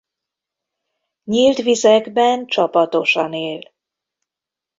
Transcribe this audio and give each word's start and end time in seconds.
Nyílt 1.23 1.57
vizekben 1.57 2.45
csapatosan 2.45 3.33
él. 3.33 3.73